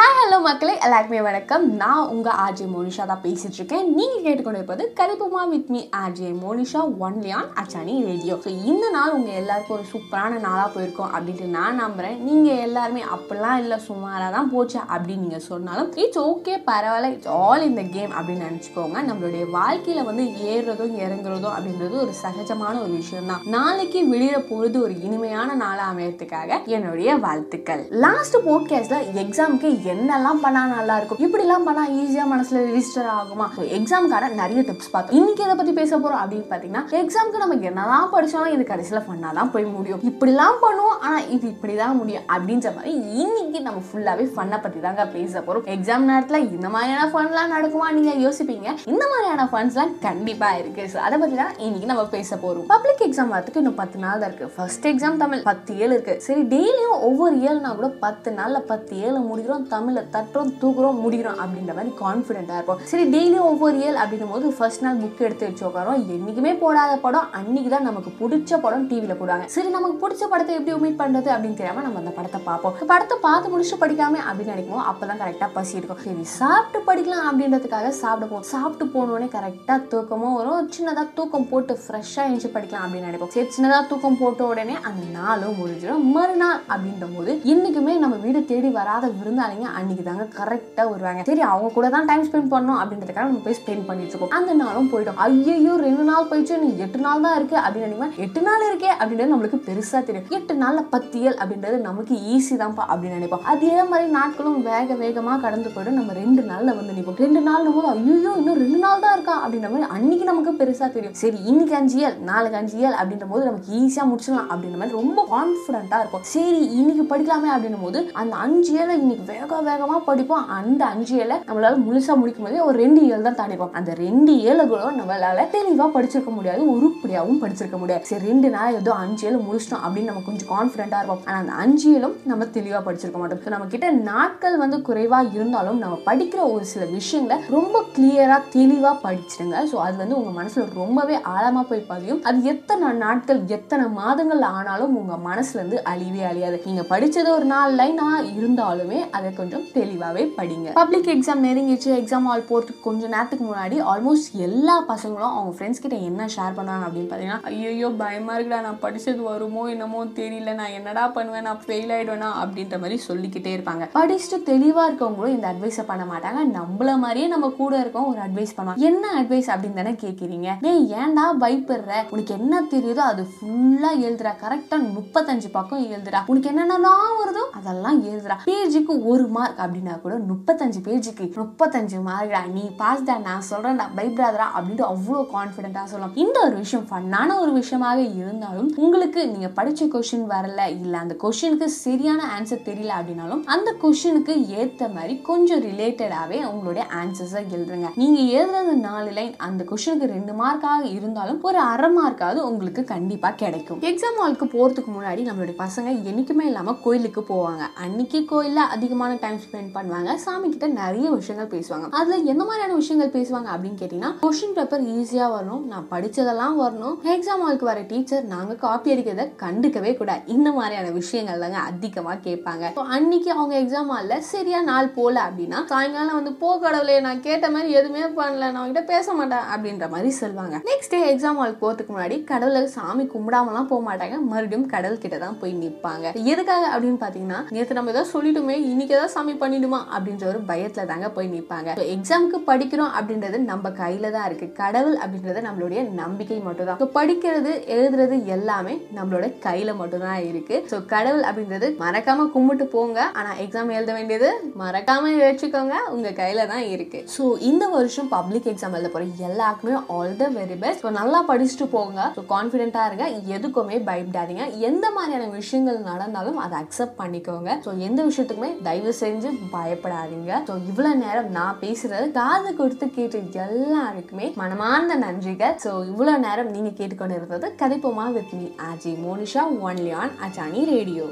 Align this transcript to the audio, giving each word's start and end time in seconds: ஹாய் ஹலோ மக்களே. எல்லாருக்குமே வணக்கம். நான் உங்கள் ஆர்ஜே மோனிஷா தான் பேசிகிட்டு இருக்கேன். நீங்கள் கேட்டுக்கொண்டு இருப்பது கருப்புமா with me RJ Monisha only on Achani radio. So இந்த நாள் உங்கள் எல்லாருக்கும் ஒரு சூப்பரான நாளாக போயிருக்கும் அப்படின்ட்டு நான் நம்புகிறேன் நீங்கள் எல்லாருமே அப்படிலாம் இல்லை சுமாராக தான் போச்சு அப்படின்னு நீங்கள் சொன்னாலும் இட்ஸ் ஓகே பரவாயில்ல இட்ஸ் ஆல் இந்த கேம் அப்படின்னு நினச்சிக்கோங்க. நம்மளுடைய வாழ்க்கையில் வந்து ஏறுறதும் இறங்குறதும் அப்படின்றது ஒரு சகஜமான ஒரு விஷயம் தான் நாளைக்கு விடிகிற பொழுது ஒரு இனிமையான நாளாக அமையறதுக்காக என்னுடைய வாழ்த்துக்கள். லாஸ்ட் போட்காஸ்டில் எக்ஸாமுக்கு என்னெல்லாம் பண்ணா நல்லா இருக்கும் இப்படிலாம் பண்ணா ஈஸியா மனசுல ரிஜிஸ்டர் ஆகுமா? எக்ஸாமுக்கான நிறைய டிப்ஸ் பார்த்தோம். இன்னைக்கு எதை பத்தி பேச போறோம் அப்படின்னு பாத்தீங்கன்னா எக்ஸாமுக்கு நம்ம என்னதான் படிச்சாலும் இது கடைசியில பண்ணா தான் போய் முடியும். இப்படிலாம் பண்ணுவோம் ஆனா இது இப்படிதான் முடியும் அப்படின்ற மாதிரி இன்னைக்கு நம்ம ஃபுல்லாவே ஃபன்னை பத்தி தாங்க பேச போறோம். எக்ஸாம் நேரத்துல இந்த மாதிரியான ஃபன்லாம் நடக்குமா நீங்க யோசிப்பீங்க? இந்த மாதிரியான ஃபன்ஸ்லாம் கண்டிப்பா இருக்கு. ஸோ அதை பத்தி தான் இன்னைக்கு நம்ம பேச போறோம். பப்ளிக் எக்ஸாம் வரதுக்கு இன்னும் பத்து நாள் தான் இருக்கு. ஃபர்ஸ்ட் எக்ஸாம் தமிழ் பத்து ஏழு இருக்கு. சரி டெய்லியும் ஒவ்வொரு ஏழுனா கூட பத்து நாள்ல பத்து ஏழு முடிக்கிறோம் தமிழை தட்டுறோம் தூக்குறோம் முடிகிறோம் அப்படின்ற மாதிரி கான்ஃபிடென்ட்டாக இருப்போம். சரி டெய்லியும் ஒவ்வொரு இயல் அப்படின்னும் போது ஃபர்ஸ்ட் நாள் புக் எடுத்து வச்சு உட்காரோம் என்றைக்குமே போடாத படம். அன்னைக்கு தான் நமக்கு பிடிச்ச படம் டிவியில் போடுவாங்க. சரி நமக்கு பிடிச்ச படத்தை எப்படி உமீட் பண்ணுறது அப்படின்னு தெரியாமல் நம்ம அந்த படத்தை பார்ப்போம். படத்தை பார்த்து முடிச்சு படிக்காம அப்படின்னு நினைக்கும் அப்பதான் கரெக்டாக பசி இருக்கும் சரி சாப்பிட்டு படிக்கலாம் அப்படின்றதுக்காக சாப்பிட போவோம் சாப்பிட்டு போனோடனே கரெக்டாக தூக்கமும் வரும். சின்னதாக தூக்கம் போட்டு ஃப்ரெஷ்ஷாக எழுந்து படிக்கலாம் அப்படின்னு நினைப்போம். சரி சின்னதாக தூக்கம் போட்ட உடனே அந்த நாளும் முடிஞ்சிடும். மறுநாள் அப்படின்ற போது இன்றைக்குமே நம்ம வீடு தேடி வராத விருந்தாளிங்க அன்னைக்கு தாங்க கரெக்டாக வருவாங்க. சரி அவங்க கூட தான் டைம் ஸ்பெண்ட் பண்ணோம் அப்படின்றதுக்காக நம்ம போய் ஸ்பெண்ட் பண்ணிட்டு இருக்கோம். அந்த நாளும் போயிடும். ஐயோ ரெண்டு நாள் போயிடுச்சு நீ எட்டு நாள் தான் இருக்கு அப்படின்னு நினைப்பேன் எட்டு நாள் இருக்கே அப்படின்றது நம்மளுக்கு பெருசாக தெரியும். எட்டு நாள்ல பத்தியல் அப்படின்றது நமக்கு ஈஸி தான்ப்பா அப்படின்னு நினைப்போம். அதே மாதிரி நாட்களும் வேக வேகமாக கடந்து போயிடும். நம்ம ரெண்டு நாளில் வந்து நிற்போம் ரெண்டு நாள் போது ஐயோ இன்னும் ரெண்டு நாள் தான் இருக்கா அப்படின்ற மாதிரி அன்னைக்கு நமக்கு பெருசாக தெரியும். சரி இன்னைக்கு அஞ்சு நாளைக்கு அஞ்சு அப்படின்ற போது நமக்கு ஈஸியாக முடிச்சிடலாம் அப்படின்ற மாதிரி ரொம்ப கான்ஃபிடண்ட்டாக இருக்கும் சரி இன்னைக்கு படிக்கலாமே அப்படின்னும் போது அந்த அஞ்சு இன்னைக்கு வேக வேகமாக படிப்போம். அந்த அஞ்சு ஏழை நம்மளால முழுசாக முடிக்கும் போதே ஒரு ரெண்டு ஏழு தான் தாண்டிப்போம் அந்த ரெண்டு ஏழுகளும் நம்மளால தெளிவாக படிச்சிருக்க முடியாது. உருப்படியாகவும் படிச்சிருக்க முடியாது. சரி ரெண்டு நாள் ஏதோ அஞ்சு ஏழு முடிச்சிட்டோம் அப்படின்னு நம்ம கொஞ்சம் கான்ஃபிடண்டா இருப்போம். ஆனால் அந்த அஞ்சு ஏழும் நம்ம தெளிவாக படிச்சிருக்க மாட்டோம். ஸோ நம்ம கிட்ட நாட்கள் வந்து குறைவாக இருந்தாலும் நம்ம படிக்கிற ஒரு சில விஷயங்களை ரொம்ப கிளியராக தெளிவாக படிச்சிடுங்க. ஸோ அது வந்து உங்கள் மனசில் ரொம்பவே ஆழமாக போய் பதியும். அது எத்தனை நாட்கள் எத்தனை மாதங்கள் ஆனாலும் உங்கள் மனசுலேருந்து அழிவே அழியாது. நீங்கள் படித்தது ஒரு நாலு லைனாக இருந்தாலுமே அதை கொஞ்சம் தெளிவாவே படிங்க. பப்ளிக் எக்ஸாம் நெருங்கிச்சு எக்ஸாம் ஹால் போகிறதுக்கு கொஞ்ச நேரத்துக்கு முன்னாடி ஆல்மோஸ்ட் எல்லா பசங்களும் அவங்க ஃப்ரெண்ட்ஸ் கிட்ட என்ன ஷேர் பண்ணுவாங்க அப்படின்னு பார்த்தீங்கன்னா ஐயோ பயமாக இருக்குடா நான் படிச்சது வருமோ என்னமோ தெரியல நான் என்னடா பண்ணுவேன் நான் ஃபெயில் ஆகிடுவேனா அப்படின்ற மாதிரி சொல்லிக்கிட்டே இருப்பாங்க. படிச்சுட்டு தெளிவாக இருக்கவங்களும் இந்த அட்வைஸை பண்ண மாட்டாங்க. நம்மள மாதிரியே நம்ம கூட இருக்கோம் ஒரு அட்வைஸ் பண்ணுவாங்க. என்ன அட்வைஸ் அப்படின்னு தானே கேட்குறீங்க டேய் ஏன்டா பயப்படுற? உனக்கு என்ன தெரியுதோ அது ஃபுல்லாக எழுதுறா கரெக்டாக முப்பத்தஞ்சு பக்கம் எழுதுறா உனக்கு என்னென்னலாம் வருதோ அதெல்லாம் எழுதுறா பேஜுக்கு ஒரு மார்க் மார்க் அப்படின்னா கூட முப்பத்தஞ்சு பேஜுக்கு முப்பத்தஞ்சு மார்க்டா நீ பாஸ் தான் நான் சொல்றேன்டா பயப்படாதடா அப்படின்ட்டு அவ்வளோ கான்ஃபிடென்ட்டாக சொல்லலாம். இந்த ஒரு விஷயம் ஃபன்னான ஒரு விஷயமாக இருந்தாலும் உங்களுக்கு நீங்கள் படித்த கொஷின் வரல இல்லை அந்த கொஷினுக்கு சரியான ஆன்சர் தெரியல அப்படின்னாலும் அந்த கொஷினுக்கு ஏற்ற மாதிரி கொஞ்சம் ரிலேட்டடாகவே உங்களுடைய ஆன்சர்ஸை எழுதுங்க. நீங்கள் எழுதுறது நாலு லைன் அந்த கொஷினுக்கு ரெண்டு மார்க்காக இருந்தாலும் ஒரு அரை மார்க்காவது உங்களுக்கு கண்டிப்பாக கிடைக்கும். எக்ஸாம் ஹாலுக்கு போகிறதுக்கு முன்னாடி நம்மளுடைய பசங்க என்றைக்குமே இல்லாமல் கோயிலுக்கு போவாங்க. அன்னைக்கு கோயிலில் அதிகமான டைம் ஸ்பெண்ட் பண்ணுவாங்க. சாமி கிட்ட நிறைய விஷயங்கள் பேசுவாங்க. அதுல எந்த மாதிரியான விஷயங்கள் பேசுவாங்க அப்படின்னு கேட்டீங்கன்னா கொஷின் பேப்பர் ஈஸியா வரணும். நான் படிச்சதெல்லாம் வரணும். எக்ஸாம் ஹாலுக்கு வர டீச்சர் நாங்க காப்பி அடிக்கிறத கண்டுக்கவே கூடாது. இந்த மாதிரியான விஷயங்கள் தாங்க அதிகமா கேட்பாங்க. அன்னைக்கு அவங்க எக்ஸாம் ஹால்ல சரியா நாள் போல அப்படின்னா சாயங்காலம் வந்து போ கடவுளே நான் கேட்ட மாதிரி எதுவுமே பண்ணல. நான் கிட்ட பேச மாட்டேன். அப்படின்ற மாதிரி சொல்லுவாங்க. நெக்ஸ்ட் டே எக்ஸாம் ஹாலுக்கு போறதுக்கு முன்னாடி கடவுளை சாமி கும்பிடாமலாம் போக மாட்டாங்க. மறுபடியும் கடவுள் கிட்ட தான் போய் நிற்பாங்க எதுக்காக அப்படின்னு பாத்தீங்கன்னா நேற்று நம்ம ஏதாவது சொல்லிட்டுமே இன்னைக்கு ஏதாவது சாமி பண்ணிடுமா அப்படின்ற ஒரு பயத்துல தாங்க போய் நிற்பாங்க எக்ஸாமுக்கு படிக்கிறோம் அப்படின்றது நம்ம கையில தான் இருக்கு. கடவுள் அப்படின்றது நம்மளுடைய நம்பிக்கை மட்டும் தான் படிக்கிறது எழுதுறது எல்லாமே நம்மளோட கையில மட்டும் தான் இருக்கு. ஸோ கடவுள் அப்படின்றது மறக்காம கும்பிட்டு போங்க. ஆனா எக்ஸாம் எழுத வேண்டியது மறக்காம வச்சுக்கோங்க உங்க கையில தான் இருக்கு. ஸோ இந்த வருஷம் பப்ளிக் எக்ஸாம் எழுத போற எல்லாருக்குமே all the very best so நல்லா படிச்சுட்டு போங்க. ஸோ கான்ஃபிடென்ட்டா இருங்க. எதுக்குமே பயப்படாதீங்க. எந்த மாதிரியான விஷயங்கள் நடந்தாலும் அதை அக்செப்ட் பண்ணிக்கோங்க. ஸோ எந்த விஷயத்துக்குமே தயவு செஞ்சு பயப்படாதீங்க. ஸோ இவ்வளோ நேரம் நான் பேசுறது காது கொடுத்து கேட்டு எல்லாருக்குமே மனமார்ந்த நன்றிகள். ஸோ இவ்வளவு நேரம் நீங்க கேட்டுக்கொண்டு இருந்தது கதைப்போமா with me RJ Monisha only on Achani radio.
ஹாய் 0.00 0.18
ஹலோ 0.18 0.36
மக்களே. 0.44 0.74
எல்லாருக்குமே 0.84 1.18
வணக்கம். 1.26 1.64
நான் 1.80 2.10
உங்கள் 2.12 2.36
ஆர்ஜே 2.42 2.66
மோனிஷா 2.74 3.04
தான் 3.10 3.20
பேசிகிட்டு 3.24 3.58
இருக்கேன். 3.58 3.88
நீங்கள் 3.96 4.22
கேட்டுக்கொண்டு 4.26 4.60
இருப்பது 4.60 4.84
கருப்புமா 5.00 5.42
with 5.50 5.70
me 5.74 5.80
RJ 6.02 6.28
Monisha 6.44 6.82
only 7.06 7.30
on 7.38 7.50
Achani 7.60 7.94
radio. 8.06 8.34
So 8.44 8.50
இந்த 8.70 8.84
நாள் 8.94 9.14
உங்கள் 9.16 9.38
எல்லாருக்கும் 9.40 9.76
ஒரு 9.76 9.84
சூப்பரான 9.90 10.38
நாளாக 10.44 10.68
போயிருக்கும் 10.74 11.10
அப்படின்ட்டு 11.14 11.48
நான் 11.56 11.80
நம்புகிறேன் 11.82 12.16
நீங்கள் 12.28 12.62
எல்லாருமே 12.66 13.02
அப்படிலாம் 13.16 13.60
இல்லை 13.64 13.78
சுமாராக 13.88 14.30
தான் 14.36 14.48
போச்சு 14.54 14.78
அப்படின்னு 14.94 15.24
நீங்கள் 15.26 15.44
சொன்னாலும் 15.50 15.90
இட்ஸ் 16.04 16.22
ஓகே 16.30 16.54
பரவாயில்ல 16.70 17.10
இட்ஸ் 17.16 17.32
ஆல் 17.42 17.66
இந்த 17.70 17.84
கேம் 17.96 18.14
அப்படின்னு 18.16 18.48
நினச்சிக்கோங்க. 18.48 19.04
நம்மளுடைய 19.10 19.44
வாழ்க்கையில் 19.58 20.08
வந்து 20.10 20.26
ஏறுறதும் 20.54 20.96
இறங்குறதும் 21.04 21.54
அப்படின்றது 21.56 22.00
ஒரு 22.06 22.14
சகஜமான 22.24 22.74
ஒரு 22.86 22.94
விஷயம் 23.02 23.30
தான் 23.34 23.46
நாளைக்கு 23.58 24.02
விடிகிற 24.14 24.40
பொழுது 24.52 24.78
ஒரு 24.86 24.96
இனிமையான 25.08 25.50
நாளாக 25.64 25.90
அமையறதுக்காக 25.92 26.62
என்னுடைய 26.78 27.18
வாழ்த்துக்கள். 27.28 27.84
லாஸ்ட் 28.06 28.40
போட்காஸ்டில் 28.48 29.06
எக்ஸாமுக்கு 29.26 29.68
என்னெல்லாம் 29.92 30.40
பண்ணா 30.44 30.62
நல்லா 30.74 30.94
இருக்கும் 31.00 31.20
இப்படிலாம் 31.26 31.66
பண்ணா 31.68 31.84
ஈஸியா 32.00 32.24
மனசுல 32.32 32.62
ரிஜிஸ்டர் 32.68 33.08
ஆகுமா? 33.18 33.46
எக்ஸாமுக்கான 33.78 34.30
நிறைய 34.40 34.60
டிப்ஸ் 34.68 34.92
பார்த்தோம். 34.94 35.16
இன்னைக்கு 35.18 35.44
எதை 35.46 35.54
பத்தி 35.60 35.72
பேச 35.80 35.92
போறோம் 36.02 36.22
அப்படின்னு 36.22 36.48
பாத்தீங்கன்னா 36.52 36.82
எக்ஸாமுக்கு 37.02 37.42
நம்ம 37.42 37.58
என்னதான் 37.70 38.10
படிச்சாலும் 38.14 38.54
இது 38.56 38.64
கடைசியில 38.72 39.00
பண்ணா 39.08 39.28
தான் 39.38 39.52
போய் 39.54 39.66
முடியும். 39.76 40.00
இப்படிலாம் 40.10 40.60
பண்ணுவோம் 40.64 40.98
ஆனா 41.06 41.18
இது 41.34 41.46
இப்படிதான் 41.54 41.98
முடியும் 42.00 42.26
அப்படின்ற 42.34 42.74
மாதிரி 42.76 42.92
இன்னைக்கு 43.24 43.60
நம்ம 43.66 43.82
ஃபுல்லாவே 43.88 44.26
ஃபன்னை 44.34 44.60
பத்தி 44.64 44.80
தாங்க 44.86 45.06
பேச 45.16 45.42
போறோம். 45.46 45.66
எக்ஸாம் 45.76 46.08
நேரத்துல 46.10 46.40
இந்த 46.54 46.68
மாதிரியான 46.74 47.08
ஃபன்லாம் 47.14 47.54
நடக்குமா 47.56 47.88
நீங்க 47.98 48.14
யோசிப்பீங்க? 48.26 48.68
இந்த 48.92 49.04
மாதிரியான 49.12 49.48
ஃபன்ஸ்லாம் 49.52 49.94
கண்டிப்பா 50.06 50.50
இருக்கு. 50.60 50.84
ஸோ 50.92 51.00
அதை 51.06 51.18
பத்தி 51.24 51.38
தான் 51.42 51.54
இன்னைக்கு 51.66 51.90
நம்ம 51.92 52.04
பேச 52.16 52.38
போறோம். 52.44 52.66
பப்ளிக் 52.74 53.04
எக்ஸாம் 53.08 53.32
வரதுக்கு 53.36 53.62
இன்னும் 53.62 53.78
பத்து 53.82 53.98
நாள் 54.04 54.20
தான் 54.22 54.30
இருக்கு. 54.30 54.48
ஃபர்ஸ்ட் 54.56 54.88
எக்ஸாம் 54.92 55.20
தமிழ் 55.24 55.46
பத்து 55.50 55.70
ஏழு 55.82 55.92
இருக்கு. 55.96 56.16
சரி 56.28 56.44
டெய்லியும் 56.54 56.98
ஒவ்வொரு 57.08 57.36
ஏழுனா 57.48 57.72
கூட 57.80 57.90
பத்து 58.06 58.30
நாள்ல 58.38 58.60
பத்து 58.72 58.92
ஏழு 59.06 59.18
முடிக்கிறோம் 59.30 59.66
தமிழை 59.80 60.02
தட்டுறோம் 60.14 60.50
தூக்குறோம் 60.62 60.98
முடிகிறோம் 61.02 61.38
அப்படின்ற 61.42 61.72
மாதிரி 61.76 61.92
கான்ஃபிடென்ட்டாக 62.00 62.56
இருப்போம். 62.58 62.80
சரி 62.90 63.04
டெய்லியும் 63.14 63.46
ஒவ்வொரு 63.50 63.76
இயல் 63.82 63.98
அப்படின்னும் 64.02 64.32
போது 64.34 64.46
ஃபர்ஸ்ட் 64.56 64.82
நாள் 64.84 64.98
புக் 65.02 65.22
எடுத்து 65.26 65.46
வச்சு 65.48 65.64
உட்காரோம் 65.68 66.00
என்றைக்குமே 66.14 66.52
போடாத 66.62 66.92
படம். 67.04 67.28
அன்னைக்கு 67.38 67.70
தான் 67.74 67.86
நமக்கு 67.88 68.10
பிடிச்ச 68.20 68.58
படம் 68.64 68.86
டிவியில் 68.90 69.18
போடுவாங்க. 69.20 69.46
சரி 69.54 69.68
நமக்கு 69.76 69.96
பிடிச்ச 70.02 70.24
படத்தை 70.32 70.54
எப்படி 70.58 70.74
உமீட் 70.78 70.98
பண்ணுறது 71.02 71.30
அப்படின்னு 71.34 71.58
தெரியாமல் 71.60 71.86
நம்ம 71.86 72.00
அந்த 72.02 72.12
படத்தை 72.18 72.40
பார்ப்போம். 72.48 72.74
படத்தை 72.90 73.16
பார்த்து 73.26 73.52
முடிச்சு 73.52 73.78
படிக்காம 73.84 74.20
அப்படின்னு 74.26 74.54
நினைக்கும் 74.54 74.84
அப்பதான் 74.90 75.22
கரெக்டாக 75.22 75.50
பசி 75.56 75.74
இருக்கும் 75.78 76.02
சரி 76.06 76.26
சாப்பிட்டு 76.38 76.80
படிக்கலாம் 76.88 77.26
அப்படின்றதுக்காக 77.30 77.92
சாப்பிட 78.02 78.28
போவோம் 78.32 78.46
சாப்பிட்டு 78.52 78.86
போனோடனே 78.96 79.28
கரெக்டாக 79.36 79.80
தூக்கமும் 79.94 80.36
வரும். 80.40 80.68
சின்னதாக 80.76 81.06
தூக்கம் 81.20 81.48
போட்டு 81.52 81.78
ஃப்ரெஷ்ஷாக 81.84 82.28
எழுந்து 82.30 82.52
படிக்கலாம் 82.56 82.84
அப்படின்னு 82.86 83.08
நினைப்போம். 83.10 83.32
சரி 83.36 83.48
சின்னதாக 83.56 83.82
தூக்கம் 83.92 84.20
போட்ட 84.22 84.42
உடனே 84.52 84.76
அந்த 84.90 85.04
நாளும் 85.18 85.58
முடிஞ்சிடும். 85.62 86.06
மறுநாள் 86.18 86.60
அப்படின்ற 86.72 87.08
போது 87.16 87.32
இன்றைக்குமே 87.54 87.96
நம்ம 88.04 88.18
வீடு 88.26 88.42
தேடி 88.52 88.68
வராத 88.78 89.06
விருந்தாளிங்க 89.18 89.66
அன்னைக்கு 89.78 90.04
தாங்க 90.08 90.24
கரெக்டாக 90.38 90.86
வருவாங்க. 90.92 91.22
சரி 91.28 91.42
அவங்க 91.50 91.68
கூட 91.76 91.86
தான் 91.94 92.08
டைம் 92.10 92.24
ஸ்பெண்ட் 92.28 92.50
பண்ணோம் 92.54 92.80
அப்படின்றதுக்காக 92.82 93.26
நம்ம 93.30 93.42
போய் 93.46 93.58
ஸ்பெண்ட் 93.60 93.86
பண்ணிட்டு 93.88 94.12
இருக்கோம். 94.14 94.34
அந்த 94.38 94.52
நாளும் 94.62 94.90
போயிடும். 94.92 95.18
ஐயோ 95.26 95.74
ரெண்டு 95.86 96.04
நாள் 96.10 96.28
போயிடுச்சு 96.30 96.58
நீ 96.64 96.70
எட்டு 96.84 97.00
நாள் 97.06 97.24
தான் 97.26 97.36
இருக்கு 97.38 97.56
அப்படின்னு 97.64 97.88
நினைப்பேன் 97.88 98.14
எட்டு 98.26 98.42
நாள் 98.48 98.66
இருக்கே 98.68 98.90
அப்படின்றது 98.98 99.32
நம்மளுக்கு 99.34 99.60
பெருசாக 99.68 100.02
தெரியும். 100.08 100.28
எட்டு 100.38 100.56
நாள்ல 100.62 100.82
பத்தியல் 100.94 101.36
அப்படின்றது 101.40 101.78
நமக்கு 101.88 102.14
ஈஸி 102.34 102.56
தான்ப்பா 102.62 102.86
அப்படின்னு 102.92 103.18
நினைப்போம். 103.18 103.44
அதே 103.54 103.74
மாதிரி 103.90 104.08
நாட்களும் 104.18 104.60
வேக 104.70 104.94
வேகமாக 105.02 105.38
கடந்து 105.46 105.70
போயிடும். 105.74 105.98
நம்ம 106.00 106.18
ரெண்டு 106.22 106.44
நாளில் 106.50 106.76
வந்து 106.78 106.96
நிற்போம் 106.98 107.20
ரெண்டு 107.24 107.42
நாள் 107.48 107.72
போது 107.78 107.88
ஐயோ 107.94 108.32
இன்னும் 108.40 108.60
ரெண்டு 108.64 108.80
நாள் 108.84 109.04
தான் 109.06 109.14
இருக்கா 109.16 109.36
அப்படின்ற 109.44 109.70
மாதிரி 109.74 109.90
அன்னைக்கு 109.96 110.30
நமக்கு 110.30 110.52
பெருசாக 110.62 110.90
தெரியும். 110.96 111.16
சரி 111.22 111.38
இன்னைக்கு 111.52 111.76
அஞ்சு 111.80 112.00
நாளைக்கு 112.30 112.60
அஞ்சு 112.62 112.78
அப்படின்ற 112.98 113.28
போது 113.32 113.48
நமக்கு 113.50 113.70
ஈஸியாக 113.80 114.08
முடிச்சிடலாம் 114.10 114.50
அப்படின்ற 114.52 114.78
மாதிரி 114.80 114.98
ரொம்ப 115.00 115.20
கான்ஃபிடண்ட்டாக 115.34 116.02
இருக்கும் 116.02 116.26
சரி 116.34 116.60
இன்னைக்கு 116.80 117.04
படிக்கலாமே 117.12 117.50
அப்படின்னும் 117.54 117.86
போது 117.86 117.98
அந்த 118.22 118.34
அஞ்சு 118.46 118.76
இன்னைக்கு 119.00 119.24
வேக 119.32 119.59
வேகமாக 119.68 120.00
படிப்போம். 120.08 120.44
அந்த 120.58 120.82
அஞ்சு 120.92 121.14
ஏழை 121.22 121.36
நம்மளால 121.48 121.78
முழுசாக 121.86 122.16
முடிக்கும் 122.20 122.46
போதே 122.46 122.60
ஒரு 122.68 122.76
ரெண்டு 122.84 123.00
ஏழு 123.10 123.22
தான் 123.26 123.38
தாண்டிப்போம் 123.40 123.74
அந்த 123.80 123.90
ரெண்டு 124.04 124.32
ஏழுகளும் 124.50 124.98
நம்மளால 125.00 125.46
தெளிவாக 125.56 125.88
படிச்சிருக்க 125.96 126.32
முடியாது. 126.38 126.62
உருப்படியாகவும் 126.76 127.40
படிச்சிருக்க 127.42 127.78
முடியாது. 127.82 128.04
சரி 128.10 128.24
ரெண்டு 128.30 128.50
நாள் 128.56 128.76
ஏதோ 128.80 128.92
அஞ்சு 129.04 129.24
ஏழு 129.28 129.38
முடிச்சிட்டோம் 129.48 129.84
அப்படின்னு 129.86 130.10
நம்ம 130.12 130.24
கொஞ்சம் 130.28 130.50
கான்ஃபிடண்டா 130.54 131.00
இருப்போம். 131.00 131.22
ஆனால் 131.28 131.42
அந்த 131.42 131.54
அஞ்சு 131.64 131.86
ஏழும் 131.96 132.16
நம்ம 132.32 132.48
தெளிவாக 132.56 132.82
படிச்சிருக்க 132.88 133.20
மாட்டோம். 133.22 133.42
ஸோ 133.44 133.54
நம்ம 133.54 133.68
கிட்ட 133.74 133.90
நாட்கள் 134.10 134.56
வந்து 134.64 134.78
குறைவாக 134.88 135.34
இருந்தாலும் 135.38 135.80
நம்ம 135.84 135.98
படிக்கிற 136.08 136.40
ஒரு 136.54 136.64
சில 136.72 136.84
விஷயங்களை 136.96 137.38
ரொம்ப 137.56 137.84
கிளியராக 137.96 138.42
தெளிவாக 138.56 138.96
படிச்சிடுங்க. 139.06 139.56
ஸோ 139.72 139.76
அது 139.86 139.96
வந்து 140.02 140.18
உங்கள் 140.20 140.36
மனசில் 140.38 140.68
ரொம்பவே 140.80 141.18
ஆழமாக 141.34 141.64
போய் 141.70 141.86
பதியும். 141.92 142.22
அது 142.30 142.38
எத்தனை 142.54 142.88
நாட்கள் 143.04 143.40
எத்தனை 143.58 143.84
மாதங்கள் 144.00 144.42
ஆனாலும் 144.56 144.96
உங்கள் 145.00 145.24
மனசுலேருந்து 145.28 145.78
அழிவே 145.92 146.22
அழியாது. 146.30 146.56
நீங்கள் 146.68 146.88
படித்தது 146.92 147.28
ஒரு 147.38 147.46
நாலு 147.54 147.72
லைனாக 147.80 148.26
இருந்தாலுமே 148.38 148.98
அதை 149.16 149.28
கொஞ்சம் 149.38 149.48
தெளிவாவே 149.76 150.24
படிங்க. 150.38 150.68
பப்ளிக் 150.80 151.10
எக்ஸாம் 151.14 151.44
நெருங்கிச்சு 151.46 151.90
எக்ஸாம் 152.00 152.26
ஹால் 152.30 152.46
போகிறதுக்கு 152.50 152.86
கொஞ்ச 152.88 153.02
நேரத்துக்கு 153.14 153.44
முன்னாடி 153.50 153.76
ஆல்மோஸ்ட் 153.92 154.36
எல்லா 154.46 154.76
பசங்களும் 154.92 155.34
அவங்க 155.36 155.54
ஃப்ரெண்ட்ஸ் 155.56 155.82
கிட்ட 155.84 155.96
என்ன 156.08 156.28
ஷேர் 156.36 156.56
பண்ணுவாங்க 156.58 156.86
அப்படின்னு 156.88 157.10
பார்த்தீங்கன்னா 157.10 157.70
ஐயோ 157.70 157.88
பயமாக 158.02 158.36
இருக்குடா 158.36 158.60
நான் 158.66 158.80
படிச்சது 158.84 159.22
வருமோ 159.28 159.68
என்னமோ 159.74 160.04
தெரியல 160.20 160.54
நான் 160.60 160.76
என்னடா 160.78 161.04
பண்ணுவேன் 161.16 161.46
நான் 161.48 161.62
ஃபெயில் 161.64 161.92
ஆகிடுவேனா 161.96 162.30
அப்படின்ற 162.42 162.78
மாதிரி 162.82 162.98
சொல்லிக்கிட்டே 163.08 163.52
இருப்பாங்க. 163.56 163.86
படிச்சுட்டு 163.98 164.38
தெளிவாக 164.50 164.88
இருக்கவங்களும் 164.88 165.34
இந்த 165.36 165.48
அட்வைஸை 165.52 165.84
பண்ண 165.90 166.04
மாட்டாங்க. 166.12 166.40
நம்மள 166.58 166.98
மாதிரியே 167.04 167.28
நம்ம 167.34 167.50
கூட 167.60 167.80
இருக்கோம் 167.80 168.08
ஒரு 168.12 168.20
அட்வைஸ் 168.26 168.56
பண்ணுவாங்க. 168.56 168.86
என்ன 168.90 169.04
அட்வைஸ் 169.20 169.50
அப்படின்னு 169.54 169.80
தானே 169.80 169.94
கேட்குறீங்க 170.04 170.48
டேய் 170.66 170.86
ஏன்டா 171.00 171.26
பயப்படுற? 171.44 171.92
உனக்கு 172.14 172.34
என்ன 172.38 172.62
தெரியுதோ 172.74 173.04
அது 173.12 173.22
ஃபுல்லாக 173.34 174.02
எழுதுறா 174.06 174.34
கரெக்டாக 174.44 174.90
முப்பத்தஞ்சு 174.96 175.50
பக்கம் 175.58 175.84
எழுதுறா 175.96 176.22
உனக்கு 176.32 176.50
என்னென்னலாம் 176.52 177.16
வருதோ 177.22 177.44
அதெல்லாம் 177.58 177.98
எழுதுறா 178.10 178.36
பேஜுக்கு 178.48 178.94
ஒரு 179.12 179.24
மார்க் 179.26 179.39
மார்க் 179.40 179.62
அப்படின்னா 179.64 179.96
கூட 180.04 180.14
முப்பத்தஞ்சு 180.30 180.82
பேஜுக்கு 180.88 181.26
முப்பத்தஞ்சு 181.40 181.98
மார்க்டா 182.08 182.42
நீ 182.56 182.64
பாஸ் 182.80 183.06
தான் 183.10 183.26
நான் 183.28 183.46
சொல்றேன்டா 183.50 183.86
பயப்படாதடா 183.98 184.46
அப்படின்ட்டு 184.56 184.86
அவ்வளோ 184.92 185.20
கான்ஃபிடென்ட்டாக 185.34 185.86
சொல்லலாம். 185.92 186.16
இந்த 186.24 186.36
ஒரு 186.46 186.56
விஷயம் 186.62 186.86
ஃபன்னான 186.90 187.36
ஒரு 187.42 187.52
விஷயமாக 187.58 188.00
இருந்தாலும் 188.20 188.68
உங்களுக்கு 188.84 189.20
நீங்கள் 189.32 189.54
படித்த 189.58 189.88
கொஷின் 189.94 190.26
வரல 190.32 190.64
இல்லை 190.76 190.96
அந்த 191.02 191.14
கொஷினுக்கு 191.24 191.66
சரியான 191.84 192.20
ஆன்சர் 192.36 192.64
தெரியல 192.68 192.92
அப்படின்னாலும் 192.98 193.42
அந்த 193.54 193.70
கொஷினுக்கு 193.82 194.34
ஏற்ற 194.60 194.88
மாதிரி 194.96 195.14
கொஞ்சம் 195.28 195.62
ரிலேட்டடாகவே 195.68 196.38
உங்களுடைய 196.50 196.84
ஆன்சர்ஸை 197.00 197.42
எழுதுங்க. 197.56 197.88
நீங்கள் 198.00 198.30
எழுதுறது 198.38 198.74
நாலு 198.88 199.10
லைன் 199.18 199.34
அந்த 199.46 199.64
கொஷினுக்கு 199.70 200.08
ரெண்டு 200.14 200.34
மார்க்காக 200.40 200.82
இருந்தாலும் 200.96 201.40
ஒரு 201.50 201.60
அரை 201.72 201.90
மார்க்காவது 201.98 202.40
உங்களுக்கு 202.50 202.84
கண்டிப்பாக 202.94 203.38
கிடைக்கும். 203.42 203.80
எக்ஸாம் 203.90 204.20
ஹாலுக்கு 204.22 204.48
போகிறதுக்கு 204.56 204.90
முன்னாடி 204.96 205.22
நம்மளுடைய 205.28 205.56
பசங்க 205.64 205.88
என்றைக்குமே 206.10 206.46
இல்லாமல் 206.50 206.78
கோயிலுக்கு 206.84 207.22
போவாங்க. 207.32 207.62
அன்னைக்கு 207.84 208.18
கோயிலில் 208.32 208.70
அதிகமான 208.74 209.12
டைம் 209.22 209.29
ஸ்பெண்ட் 209.44 209.70
பண்ணுவாங்க. 209.76 210.14
சாமி 210.14 210.48
கிட்ட 210.48 210.66
நிறைய 210.66 211.10
விஷயங்கள் 211.10 211.50
பேசுவாங்க. 211.54 211.86
அதுல 211.90 212.16
எந்த 212.32 212.44
மாதிரியான 212.44 212.74
விஷயங்கள் 212.80 213.12
பேசுவாங்க 213.16 213.48
அப்படின்னு 213.54 213.80
கேட்டீங்கன்னா 213.80 214.12
கொஷின் 214.22 214.54
பேப்பர் 214.58 214.84
ஈஸியா 214.96 215.26
வரணும். 215.36 215.62
நான் 215.72 215.86
படிச்சதெல்லாம் 215.90 216.56
வரணும். 216.62 216.96
எக்ஸாம் 217.14 217.44
ஹாலுக்கு 217.44 217.68
வர 217.70 217.80
டீச்சர் 217.92 218.24
நாங்க 218.34 218.54
காப்பி 218.54 218.94
அடிக்கிறத 218.94 219.26
கண்டுக்கவே 219.44 219.96
கூடாது. 219.96 220.22
இந்த 220.26 220.50
மாதிரியான 220.58 220.90
விஷயங்கள் 221.00 221.44
தாங்க 221.44 221.58
அதிகமா 221.70 222.14
கேட்பாங்க. 222.26 222.72
அன்னைக்கு 222.96 223.30
அவங்க 223.36 223.56
எக்ஸாம் 223.62 223.92
ஹால்ல 223.94 224.18
சரியா 224.32 224.62
நாள் 224.70 224.94
போல 224.98 225.16
அப்படின்னா 225.28 225.60
சாயங்காலம் 225.72 226.18
வந்து 226.18 226.32
போ 226.32 226.58
கடவுளே 226.58 227.00
நான் 227.00 227.24
கேட்ட 227.28 227.50
மாதிரி 227.50 227.72
எதுவுமே 227.72 228.04
பண்ணல. 228.20 228.52
நான் 228.56 228.68
கிட்ட 228.72 228.84
பேச 228.92 229.12
மாட்டேன். 229.12 229.46
அப்படின்ற 229.54 229.88
மாதிரி 229.90 230.10
சொல்லுவாங்க. 230.10 230.56
நெக்ஸ்ட் 230.70 230.94
டே 230.96 231.00
எக்ஸாம் 231.14 231.38
ஹாலுக்கு 231.40 231.62
போறதுக்கு 231.64 231.94
முன்னாடி 231.94 232.24
கடவுளை 232.24 232.66
சாமி 232.66 233.04
கும்பிடாமலாம் 233.14 233.68
போக 233.72 233.80
மாட்டாங்க. 233.88 234.16
மறுபடியும் 234.32 234.66
கடவுள் 234.74 235.02
கிட்ட 235.02 235.18
தான் 235.18 235.38
போய் 235.40 235.52
நிற்பாங்க 235.62 236.06
எதுக்காக 236.32 236.64
அப்படின்னு 236.74 237.00
பாத்தீங்கன்னா 237.04 237.38
நேற்று 237.56 237.76
நம்ம 237.78 237.92
ஏதாவது 237.94 238.12
சொல்லிட்டுமே 238.14 238.56
இன்னைக்கு 238.70 238.94
ஏதாவது 238.96 239.14
சாமி 239.20 239.32
பண்ணிடுமா 239.40 239.78
அப்படின்ற 239.94 240.24
ஒரு 240.30 240.38
பயத்துல 240.50 240.84
தாங்க 240.90 241.08
போய் 241.14 241.26
நிற்பாங்க 241.32 241.70
எக்ஸாமுக்கு 241.94 242.38
படிக்கிறோம் 242.50 242.92
அப்படின்றது 242.98 243.38
நம்ம 243.50 243.70
கையில 243.80 244.10
தான் 244.14 244.26
இருக்கு. 244.28 244.46
கடவுள் 244.60 244.96
அப்படின்றது 245.02 245.40
நம்மளுடைய 245.46 245.80
நம்பிக்கை 245.98 246.38
மட்டும் 246.46 246.68
தான் 246.68 246.92
படிக்கிறது 246.94 247.50
எழுதுறது 247.76 248.16
எல்லாமே 248.34 248.74
நம்மளோட 248.98 249.26
கையில 249.46 249.70
மட்டும் 249.80 250.04
தான் 250.06 250.22
இருக்கு. 250.28 250.56
ஸோ 250.70 250.76
கடவுள் 250.94 251.24
அப்படின்றது 251.30 251.68
மறக்காம 251.82 252.26
கும்பிட்டு 252.36 252.66
போங்க. 252.76 253.00
ஆனா 253.18 253.32
எக்ஸாம் 253.44 253.74
எழுத 253.78 253.90
வேண்டியது 253.98 254.30
மறக்காம 254.62 255.12
வச்சுக்கோங்க 255.24 255.76
உங்க 255.96 256.12
கையில 256.20 256.46
தான் 256.52 256.64
இருக்கு. 256.74 257.00
ஸோ 257.16 257.26
இந்த 257.50 257.66
வருஷம் 257.76 258.10
பப்ளிக் 258.16 258.48
எக்ஸாம் 258.54 258.76
எழுத 258.78 258.90
போற 258.94 259.04
எல்லாருக்குமே 259.30 259.76
all 259.98 260.16
the 260.22 260.30
very 260.38 260.58
best 260.64 260.84
so 260.86 260.94
நல்லா 261.00 261.22
படிச்சுட்டு 261.32 261.68
போங்க. 261.76 262.00
ஸோ 262.16 262.24
கான்ஃபிடென்ட்டா 262.34 262.84
இருங்க. 262.90 263.08
எதுக்குமே 263.36 263.78
பயப்படாதீங்க. 263.90 264.46
எந்த 264.70 264.86
மாதிரியான 264.96 265.30
விஷயங்கள் 265.38 265.80
நடந்தாலும் 265.90 266.40
அதை 266.46 266.56
அக்செப்ட் 266.62 266.98
பண்ணிக்கோங்க. 267.02 267.50
ஸோ 267.66 267.70
எந்த 267.90 268.00
விஷயத்துக்குமே 268.10 268.52
தயவு 268.68 268.92
செஞ்சு 269.00 269.30
பயப்படாதீங்க. 269.54 270.32
ஸோ 270.48 270.54
இவ்வளோ 270.70 270.92
நேரம் 271.04 271.30
நான் 271.38 271.60
பேசுறது 271.64 272.06
காது 272.18 272.50
கொடுத்து 272.60 272.88
கேட்டு 272.96 273.22
எல்லாருக்குமே 273.46 274.28
மனமார்ந்த 274.42 274.96
நன்றிகள். 275.04 275.56
ஸோ 275.64 275.72
இவ்வளவு 275.90 276.24
நேரம் 276.26 276.52
நீங்க 276.56 276.72
கேட்டுக்கொண்டு 276.80 277.18
இருந்தது 277.20 277.48
கதைப்போமா 277.62 278.06
with 278.16 278.34
me 278.40 278.46
RJ 278.70 278.94
Monisha 279.06 279.44
only 279.68 279.92
on 280.02 280.14
Achani 280.26 280.62
radio. 280.74 281.06